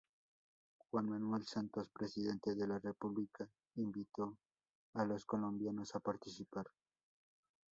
Juan 0.89 1.09
Manuel 1.09 1.45
Santos 1.45 1.87
Presidente 1.93 2.55
de 2.55 2.67
la 2.67 2.79
República 2.79 3.47
invitó 3.75 4.35
a 4.95 5.05
los 5.05 5.25
colombianos 5.25 5.93
a 5.93 5.99
participar. 5.99 6.65